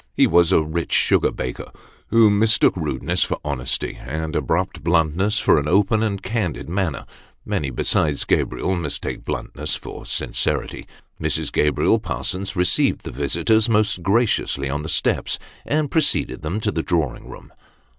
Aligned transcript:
He 0.15 0.25
was 0.25 0.51
a 0.51 0.63
rich 0.63 0.93
sugar 0.93 1.31
baker, 1.31 1.71
who 2.07 2.31
mistook 2.31 2.75
rude 2.75 3.03
ness 3.03 3.21
for 3.21 3.37
honesty, 3.45 3.99
and 4.01 4.35
abrupt 4.35 4.83
bluntness 4.83 5.37
for 5.37 5.59
an 5.59 5.67
open 5.67 6.01
and 6.01 6.23
candid 6.23 6.67
manner; 6.67 7.05
many 7.45 7.69
besides 7.69 8.23
Gabriel 8.25 8.75
mistake 8.75 9.23
bluntness 9.23 9.75
for 9.75 10.03
sincerity. 10.07 10.87
Mrs. 11.21 11.53
Gabriel 11.53 11.99
Parsons 11.99 12.55
received 12.55 13.03
the 13.03 13.11
visitors 13.11 13.69
most 13.69 14.01
graciously 14.01 14.71
on 14.71 14.81
the 14.81 14.89
steps, 14.89 15.37
and 15.67 15.91
preceded 15.91 16.41
them 16.41 16.59
to 16.61 16.71
the 16.71 16.81
drawing 16.81 17.29
room. 17.29 17.53